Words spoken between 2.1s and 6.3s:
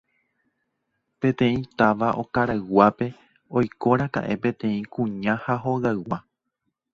okarayguápe oikóraka'e peteĩ kuña ha hogaygua